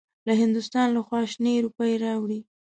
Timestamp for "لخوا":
0.97-1.21